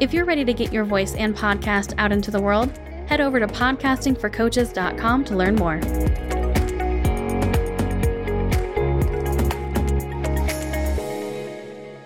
[0.00, 2.70] If you're ready to get your voice and podcast out into the world,
[3.08, 5.80] head over to podcastingforcoaches.com to learn more.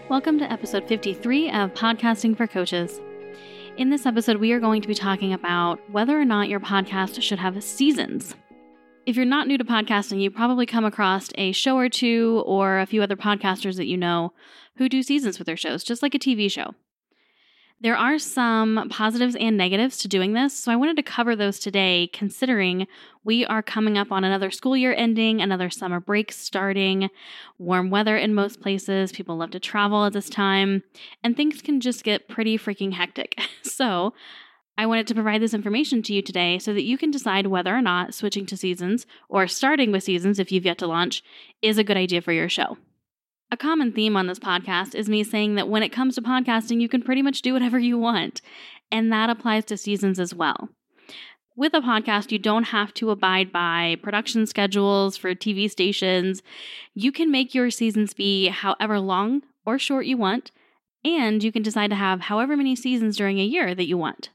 [0.08, 2.98] Welcome to episode 53 of Podcasting for Coaches.
[3.76, 7.20] In this episode, we are going to be talking about whether or not your podcast
[7.20, 8.34] should have seasons.
[9.04, 12.78] If you're not new to podcasting, you probably come across a show or two or
[12.78, 14.32] a few other podcasters that you know
[14.76, 16.74] who do seasons with their shows, just like a TV show.
[17.82, 21.58] There are some positives and negatives to doing this, so I wanted to cover those
[21.58, 22.86] today, considering
[23.24, 27.10] we are coming up on another school year ending, another summer break starting,
[27.58, 29.10] warm weather in most places.
[29.10, 30.84] People love to travel at this time,
[31.24, 33.40] and things can just get pretty freaking hectic.
[33.64, 34.12] So,
[34.76, 37.74] I wanted to provide this information to you today so that you can decide whether
[37.74, 41.22] or not switching to seasons or starting with seasons if you've yet to launch
[41.62, 42.76] is a good idea for your show.
[43.52, 46.80] A common theme on this podcast is me saying that when it comes to podcasting,
[46.80, 48.40] you can pretty much do whatever you want,
[48.90, 50.70] and that applies to seasons as well.
[51.54, 56.40] With a podcast, you don't have to abide by production schedules for TV stations.
[56.94, 60.50] You can make your seasons be however long or short you want,
[61.04, 64.30] and you can decide to have however many seasons during a year that you want.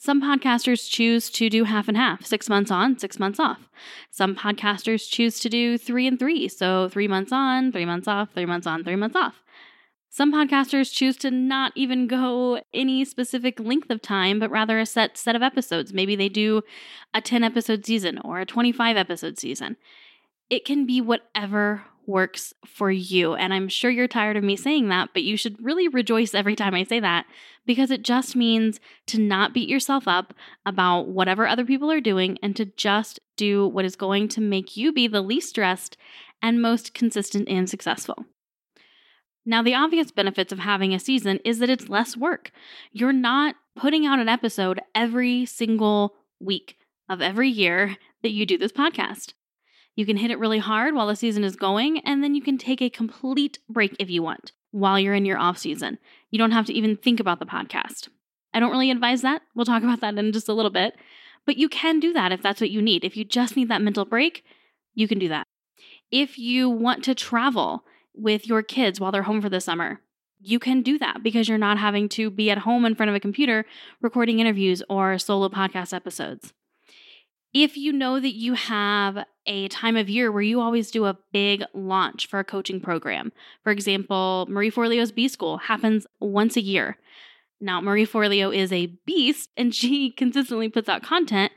[0.00, 3.68] Some podcasters choose to do half and half, six months on, six months off.
[4.12, 8.28] Some podcasters choose to do three and three, so three months on, three months off,
[8.32, 9.42] three months on, three months off.
[10.08, 14.86] Some podcasters choose to not even go any specific length of time, but rather a
[14.86, 15.92] set set of episodes.
[15.92, 16.62] Maybe they do
[17.12, 19.76] a 10 episode season or a 25 episode season.
[20.48, 23.34] It can be whatever works for you.
[23.34, 26.56] And I'm sure you're tired of me saying that, but you should really rejoice every
[26.56, 27.26] time I say that
[27.66, 30.32] because it just means to not beat yourself up
[30.64, 34.76] about whatever other people are doing and to just do what is going to make
[34.76, 35.96] you be the least stressed
[36.40, 38.24] and most consistent and successful.
[39.44, 42.50] Now, the obvious benefits of having a season is that it's less work.
[42.92, 46.76] You're not putting out an episode every single week
[47.08, 49.32] of every year that you do this podcast.
[49.98, 52.56] You can hit it really hard while the season is going, and then you can
[52.56, 55.98] take a complete break if you want while you're in your off season.
[56.30, 58.06] You don't have to even think about the podcast.
[58.54, 59.42] I don't really advise that.
[59.56, 60.94] We'll talk about that in just a little bit.
[61.46, 63.02] But you can do that if that's what you need.
[63.02, 64.44] If you just need that mental break,
[64.94, 65.48] you can do that.
[66.12, 67.82] If you want to travel
[68.14, 70.00] with your kids while they're home for the summer,
[70.38, 73.16] you can do that because you're not having to be at home in front of
[73.16, 73.66] a computer
[74.00, 76.52] recording interviews or solo podcast episodes.
[77.54, 81.16] If you know that you have a time of year where you always do a
[81.32, 83.32] big launch for a coaching program,
[83.64, 86.98] for example, Marie Forleo's B School happens once a year.
[87.60, 91.52] Now, Marie Forleo is a beast and she consistently puts out content,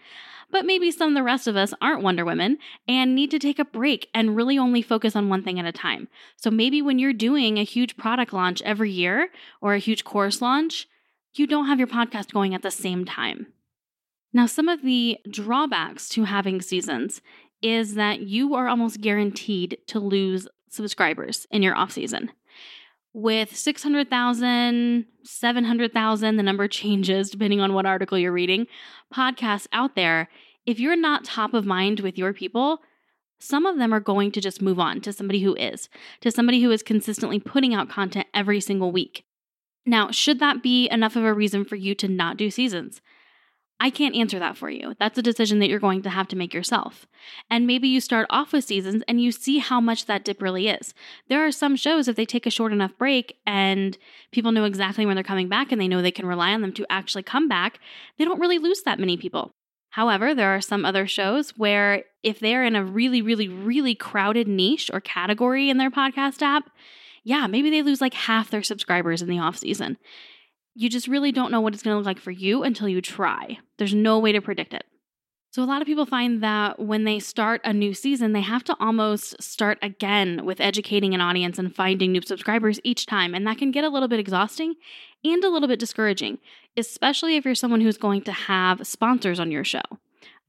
[0.49, 2.57] but maybe some of the rest of us aren't Wonder Women
[2.87, 5.71] and need to take a break and really only focus on one thing at a
[5.73, 6.07] time.
[6.37, 9.29] So maybe when you're doing a huge product launch every year
[9.61, 10.87] or a huge course launch,
[11.35, 13.47] you don't have your podcast going at the same time.
[14.33, 17.21] Now, some of the drawbacks to having seasons
[17.61, 22.31] is that you are almost guaranteed to lose subscribers in your off season.
[23.13, 28.67] With 600,000, 700,000, the number changes depending on what article you're reading,
[29.13, 30.29] podcasts out there,
[30.65, 32.79] if you're not top of mind with your people,
[33.39, 35.89] some of them are going to just move on to somebody who is,
[36.21, 39.25] to somebody who is consistently putting out content every single week.
[39.85, 43.01] Now, should that be enough of a reason for you to not do seasons?
[43.81, 44.93] I can't answer that for you.
[44.99, 47.07] That's a decision that you're going to have to make yourself.
[47.49, 50.67] And maybe you start off with seasons and you see how much that dip really
[50.67, 50.93] is.
[51.29, 53.97] There are some shows, if they take a short enough break and
[54.31, 56.73] people know exactly when they're coming back and they know they can rely on them
[56.73, 57.79] to actually come back,
[58.19, 59.51] they don't really lose that many people.
[59.89, 64.47] However, there are some other shows where if they're in a really, really, really crowded
[64.47, 66.69] niche or category in their podcast app,
[67.23, 69.97] yeah, maybe they lose like half their subscribers in the off season
[70.75, 73.01] you just really don't know what it's going to look like for you until you
[73.01, 73.59] try.
[73.77, 74.85] There's no way to predict it.
[75.53, 78.63] So, a lot of people find that when they start a new season, they have
[78.63, 83.35] to almost start again with educating an audience and finding new subscribers each time.
[83.35, 84.75] And that can get a little bit exhausting
[85.25, 86.37] and a little bit discouraging,
[86.77, 89.81] especially if you're someone who's going to have sponsors on your show.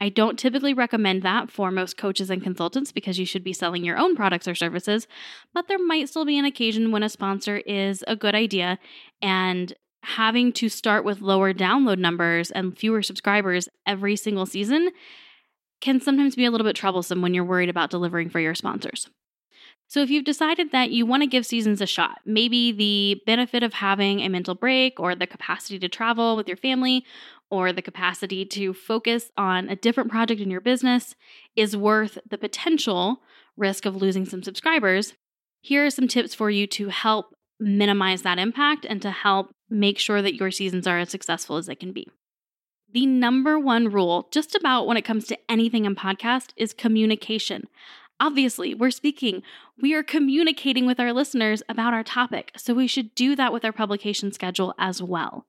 [0.00, 3.84] I don't typically recommend that for most coaches and consultants because you should be selling
[3.84, 5.06] your own products or services,
[5.52, 8.78] but there might still be an occasion when a sponsor is a good idea
[9.20, 14.90] and having to start with lower download numbers and fewer subscribers every single season
[15.80, 19.08] can sometimes be a little bit troublesome when you're worried about delivering for your sponsors.
[19.88, 23.62] So, if you've decided that you want to give seasons a shot, maybe the benefit
[23.62, 27.04] of having a mental break or the capacity to travel with your family
[27.50, 31.14] or the capacity to focus on a different project in your business
[31.56, 33.20] is worth the potential
[33.56, 35.12] risk of losing some subscribers,
[35.60, 39.98] here are some tips for you to help minimize that impact and to help make
[39.98, 42.08] sure that your seasons are as successful as they can be.
[42.92, 47.68] The number one rule, just about when it comes to anything in podcast, is communication.
[48.20, 49.42] Obviously, we're speaking,
[49.80, 53.64] we are communicating with our listeners about our topic, so we should do that with
[53.64, 55.46] our publication schedule as well.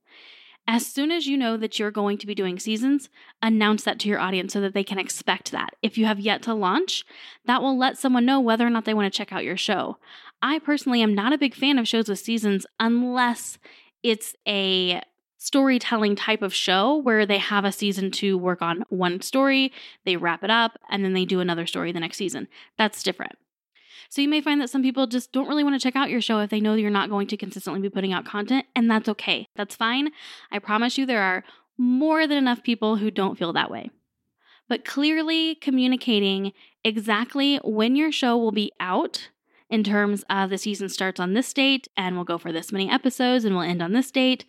[0.66, 3.10] As soon as you know that you're going to be doing seasons,
[3.42, 5.76] announce that to your audience so that they can expect that.
[5.82, 7.04] If you have yet to launch,
[7.46, 9.98] that will let someone know whether or not they want to check out your show.
[10.44, 13.58] I personally am not a big fan of shows with seasons unless
[14.04, 15.02] it's a
[15.38, 19.72] storytelling type of show where they have a season to work on one story,
[20.06, 22.50] they wrap it up, and then they do another story the next season.
[22.78, 23.38] That's different.
[24.10, 26.22] So you may find that some people just don't really want to check out your
[26.22, 29.08] show if they know you're not going to consistently be putting out content, and that's
[29.10, 29.48] okay.
[29.56, 30.10] That's fine.
[30.52, 31.46] I promise you, there are
[31.78, 33.92] more than enough people who don't feel that way.
[34.68, 36.52] But clearly communicating
[36.84, 39.30] exactly when your show will be out
[39.74, 42.92] in terms of the season starts on this date and we'll go for this many
[42.92, 44.46] episodes and we'll end on this date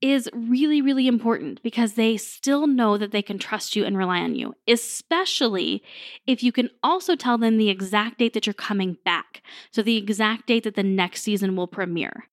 [0.00, 4.20] is really, really important because they still know that they can trust you and rely
[4.20, 5.82] on you, especially
[6.26, 9.42] if you can also tell them the exact date that you're coming back.
[9.70, 12.24] So, the exact date that the next season will premiere.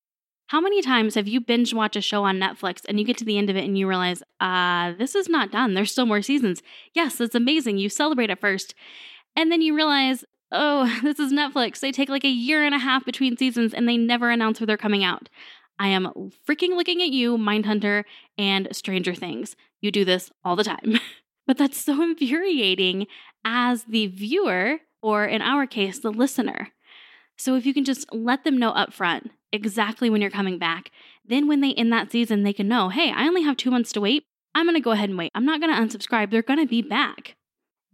[0.47, 3.25] How many times have you binge watched a show on Netflix and you get to
[3.25, 5.73] the end of it and you realize, uh, this is not done.
[5.73, 6.61] There's still more seasons.
[6.93, 7.77] Yes, it's amazing.
[7.77, 8.73] You celebrate it first.
[9.35, 11.79] And then you realize, oh, this is Netflix.
[11.79, 14.67] They take like a year and a half between seasons and they never announce where
[14.67, 15.29] they're coming out.
[15.79, 18.03] I am freaking looking at you, Mindhunter
[18.37, 19.55] and Stranger Things.
[19.81, 20.99] You do this all the time.
[21.47, 23.07] but that's so infuriating
[23.43, 26.69] as the viewer, or in our case, the listener.
[27.35, 30.91] So if you can just let them know upfront exactly when you're coming back,
[31.25, 33.91] then when they end that season, they can know, hey, I only have two months
[33.93, 34.23] to wait.
[34.53, 35.31] I'm going to go ahead and wait.
[35.33, 36.29] I'm not going to unsubscribe.
[36.29, 37.35] They're going to be back.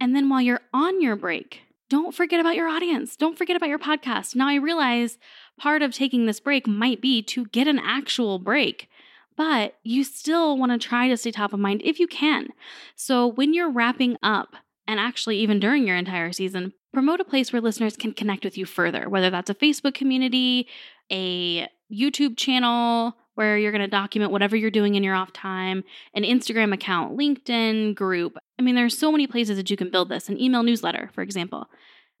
[0.00, 3.16] And then while you're on your break, don't forget about your audience.
[3.16, 4.34] Don't forget about your podcast.
[4.34, 5.18] Now, I realize
[5.58, 8.88] part of taking this break might be to get an actual break,
[9.36, 12.48] but you still want to try to stay top of mind if you can.
[12.94, 14.56] So, when you're wrapping up,
[14.86, 18.56] and actually even during your entire season, promote a place where listeners can connect with
[18.56, 20.66] you further, whether that's a Facebook community,
[21.12, 25.84] a YouTube channel where you're going to document whatever you're doing in your off time,
[26.14, 28.36] an Instagram account, LinkedIn group.
[28.58, 31.10] I mean, there are so many places that you can build this, an email newsletter,
[31.14, 31.68] for example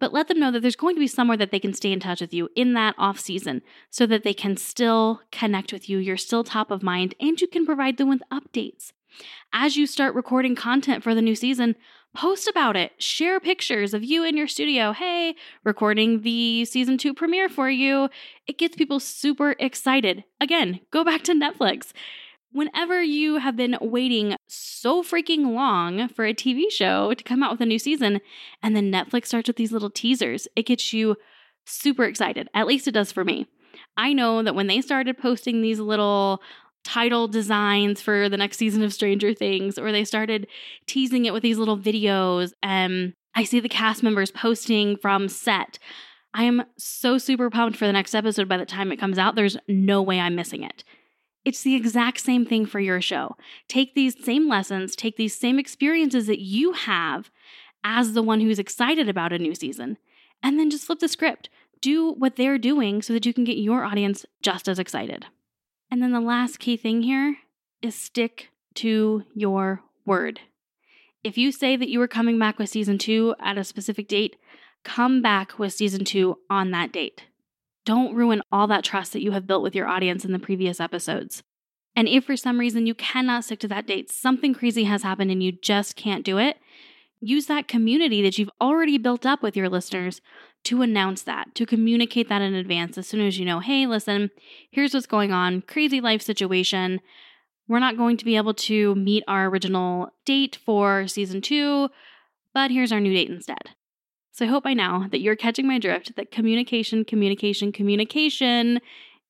[0.00, 2.00] but let them know that there's going to be somewhere that they can stay in
[2.00, 5.98] touch with you in that off season so that they can still connect with you.
[5.98, 8.92] You're still top of mind and you can provide them with updates.
[9.52, 11.74] As you start recording content for the new season,
[12.14, 12.92] post about it.
[13.02, 14.92] Share pictures of you in your studio.
[14.92, 18.08] Hey, recording the season two premiere for you.
[18.46, 20.24] It gets people super excited.
[20.40, 21.92] Again, go back to Netflix.
[22.50, 27.52] Whenever you have been waiting so freaking long for a TV show to come out
[27.52, 28.20] with a new season,
[28.62, 31.16] and then Netflix starts with these little teasers, it gets you
[31.66, 32.48] super excited.
[32.54, 33.46] At least it does for me.
[33.96, 36.40] I know that when they started posting these little
[36.84, 40.46] title designs for the next season of Stranger Things, or they started
[40.86, 45.78] teasing it with these little videos, and I see the cast members posting from set.
[46.32, 49.34] I am so super pumped for the next episode by the time it comes out.
[49.34, 50.82] There's no way I'm missing it.
[51.44, 53.36] It's the exact same thing for your show.
[53.68, 57.30] Take these same lessons, take these same experiences that you have
[57.84, 59.98] as the one who's excited about a new season,
[60.42, 61.48] and then just flip the script.
[61.80, 65.26] Do what they're doing so that you can get your audience just as excited.
[65.90, 67.36] And then the last key thing here
[67.80, 70.40] is stick to your word.
[71.24, 74.36] If you say that you are coming back with season two at a specific date,
[74.84, 77.24] come back with season two on that date.
[77.88, 80.78] Don't ruin all that trust that you have built with your audience in the previous
[80.78, 81.42] episodes.
[81.96, 85.30] And if for some reason you cannot stick to that date, something crazy has happened
[85.30, 86.58] and you just can't do it,
[87.18, 90.20] use that community that you've already built up with your listeners
[90.64, 94.28] to announce that, to communicate that in advance as soon as you know, hey, listen,
[94.70, 97.00] here's what's going on, crazy life situation.
[97.68, 101.88] We're not going to be able to meet our original date for season two,
[102.52, 103.70] but here's our new date instead.
[104.38, 108.80] So I hope by now that you're catching my drift that communication, communication, communication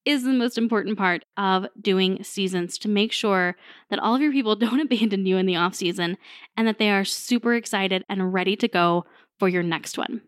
[0.04, 3.56] is the most important part of doing seasons to make sure
[3.88, 6.18] that all of your people don't abandon you in the off season
[6.58, 9.06] and that they are super excited and ready to go
[9.38, 10.20] for your next one.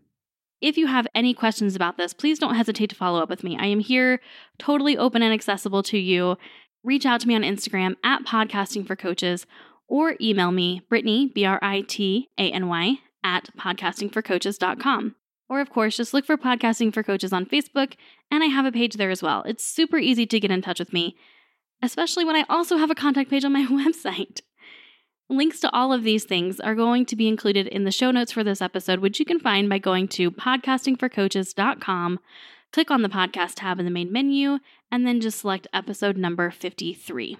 [0.62, 3.58] If you have any questions about this, please don't hesitate to follow up with me.
[3.60, 4.18] I am here
[4.58, 6.38] totally open and accessible to you.
[6.82, 9.44] reach out to me on Instagram at Podcasting for Coaches
[9.88, 15.16] or email me, Brittany, B R I T A N Y, at podcastingforcoaches.com.
[15.48, 17.94] Or, of course, just look for Podcasting for Coaches on Facebook,
[18.30, 19.42] and I have a page there as well.
[19.42, 21.16] It's super easy to get in touch with me,
[21.82, 24.42] especially when I also have a contact page on my website.
[25.28, 28.32] Links to all of these things are going to be included in the show notes
[28.32, 32.20] for this episode, which you can find by going to podcastingforcoaches.com,
[32.72, 34.58] click on the podcast tab in the main menu,
[34.90, 37.36] and then just select episode number 53.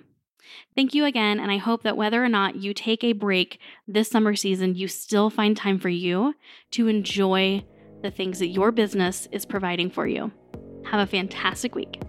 [0.75, 4.09] Thank you again, and I hope that whether or not you take a break this
[4.09, 6.35] summer season, you still find time for you
[6.73, 7.65] to enjoy
[8.03, 10.33] the things that your business is providing for you.
[10.85, 12.01] Have a fantastic week.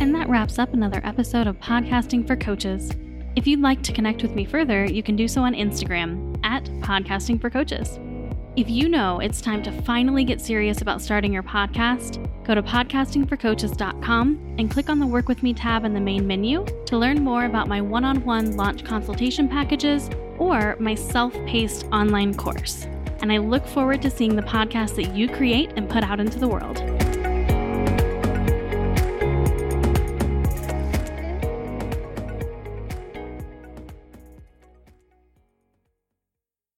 [0.00, 2.92] And that wraps up another episode of Podcasting for Coaches.
[3.36, 6.64] If you'd like to connect with me further, you can do so on Instagram at
[6.82, 7.98] Podcasting for Coaches.
[8.58, 12.62] If you know it's time to finally get serious about starting your podcast, go to
[12.64, 17.22] podcastingforcoaches.com and click on the Work With Me tab in the main menu to learn
[17.22, 22.88] more about my one on one launch consultation packages or my self paced online course.
[23.20, 26.40] And I look forward to seeing the podcast that you create and put out into
[26.40, 26.78] the world.